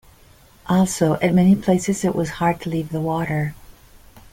[0.67, 3.53] Also, at many places it was hard to leave the water.